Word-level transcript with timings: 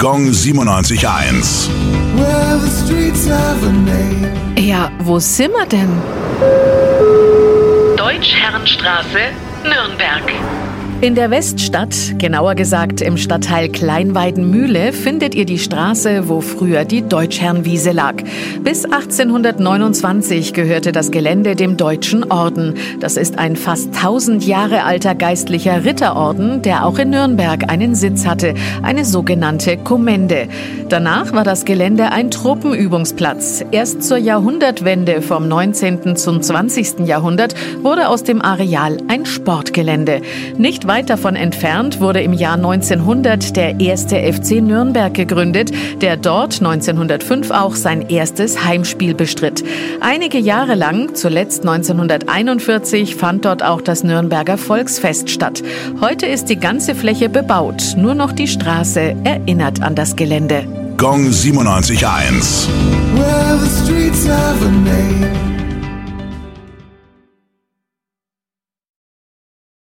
Gong 0.00 0.28
97.1. 0.30 1.68
Well, 2.14 2.60
the 2.60 2.70
streets 2.70 3.26
have 3.26 3.66
a 3.66 3.72
name. 3.72 4.32
Ja, 4.56 4.92
wo 5.00 5.18
sind 5.18 5.52
wir 5.52 5.66
denn? 5.66 5.90
Deutschherrenstraße, 7.96 9.32
Nürnberg. 9.64 10.22
In 11.00 11.14
der 11.14 11.30
Weststadt, 11.30 11.94
genauer 12.18 12.56
gesagt 12.56 13.02
im 13.02 13.16
Stadtteil 13.16 13.68
Kleinweidenmühle, 13.68 14.92
findet 14.92 15.36
ihr 15.36 15.46
die 15.46 15.60
Straße, 15.60 16.28
wo 16.28 16.40
früher 16.40 16.84
die 16.84 17.02
Deutschherrenwiese 17.02 17.92
lag. 17.92 18.16
Bis 18.64 18.84
1829 18.84 20.54
gehörte 20.54 20.90
das 20.90 21.12
Gelände 21.12 21.54
dem 21.54 21.76
Deutschen 21.76 22.32
Orden. 22.32 22.74
Das 22.98 23.16
ist 23.16 23.38
ein 23.38 23.54
fast 23.54 23.94
1000 23.94 24.44
Jahre 24.44 24.82
alter 24.82 25.14
geistlicher 25.14 25.84
Ritterorden, 25.84 26.62
der 26.62 26.84
auch 26.84 26.98
in 26.98 27.10
Nürnberg 27.10 27.70
einen 27.70 27.94
Sitz 27.94 28.26
hatte, 28.26 28.54
eine 28.82 29.04
sogenannte 29.04 29.76
Kommende. 29.76 30.48
Danach 30.88 31.32
war 31.32 31.44
das 31.44 31.64
Gelände 31.64 32.10
ein 32.10 32.32
Truppenübungsplatz. 32.32 33.64
Erst 33.70 34.02
zur 34.02 34.16
Jahrhundertwende 34.16 35.22
vom 35.22 35.46
19. 35.46 36.16
zum 36.16 36.42
20. 36.42 37.06
Jahrhundert 37.06 37.54
wurde 37.84 38.08
aus 38.08 38.24
dem 38.24 38.42
Areal 38.42 38.96
ein 39.06 39.26
Sportgelände. 39.26 40.22
Nicht 40.56 40.87
weit 40.88 41.10
davon 41.10 41.36
entfernt 41.36 42.00
wurde 42.00 42.20
im 42.20 42.32
Jahr 42.32 42.54
1900 42.54 43.54
der 43.56 43.78
erste 43.78 44.16
FC 44.16 44.62
Nürnberg 44.62 45.14
gegründet, 45.14 45.70
der 46.00 46.16
dort 46.16 46.54
1905 46.60 47.50
auch 47.50 47.76
sein 47.76 48.08
erstes 48.08 48.64
Heimspiel 48.64 49.14
bestritt. 49.14 49.62
Einige 50.00 50.38
Jahre 50.38 50.74
lang, 50.74 51.14
zuletzt 51.14 51.60
1941, 51.60 53.14
fand 53.14 53.44
dort 53.44 53.62
auch 53.62 53.82
das 53.82 54.02
Nürnberger 54.02 54.58
Volksfest 54.58 55.30
statt. 55.30 55.62
Heute 56.00 56.26
ist 56.26 56.46
die 56.46 56.58
ganze 56.58 56.94
Fläche 56.94 57.28
bebaut, 57.28 57.94
nur 57.96 58.14
noch 58.14 58.32
die 58.32 58.48
Straße 58.48 59.14
erinnert 59.22 59.82
an 59.82 59.94
das 59.94 60.16
Gelände. 60.16 60.64
Gong 60.96 61.28
97.1. 61.28 62.66
Well, 63.14 63.58